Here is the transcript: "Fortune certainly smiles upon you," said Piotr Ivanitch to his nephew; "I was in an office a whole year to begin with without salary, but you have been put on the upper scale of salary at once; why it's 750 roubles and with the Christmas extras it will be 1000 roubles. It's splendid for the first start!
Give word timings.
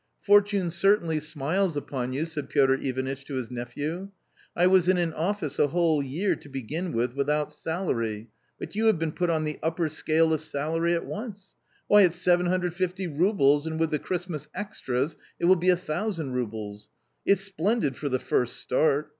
"Fortune 0.23 0.71
certainly 0.71 1.19
smiles 1.19 1.77
upon 1.77 2.11
you," 2.11 2.25
said 2.25 2.49
Piotr 2.49 2.73
Ivanitch 2.73 3.23
to 3.25 3.35
his 3.35 3.51
nephew; 3.51 4.09
"I 4.55 4.65
was 4.65 4.89
in 4.89 4.97
an 4.97 5.13
office 5.13 5.59
a 5.59 5.67
whole 5.67 6.01
year 6.01 6.35
to 6.37 6.49
begin 6.49 6.91
with 6.91 7.13
without 7.13 7.53
salary, 7.53 8.27
but 8.57 8.75
you 8.75 8.87
have 8.87 8.97
been 8.97 9.11
put 9.11 9.29
on 9.29 9.43
the 9.43 9.59
upper 9.61 9.89
scale 9.89 10.33
of 10.33 10.41
salary 10.41 10.95
at 10.95 11.05
once; 11.05 11.53
why 11.85 12.01
it's 12.01 12.17
750 12.17 13.05
roubles 13.09 13.67
and 13.67 13.79
with 13.79 13.91
the 13.91 13.99
Christmas 13.99 14.49
extras 14.55 15.17
it 15.39 15.45
will 15.45 15.55
be 15.55 15.67
1000 15.69 16.31
roubles. 16.31 16.89
It's 17.23 17.41
splendid 17.43 17.95
for 17.95 18.09
the 18.09 18.17
first 18.17 18.55
start! 18.55 19.09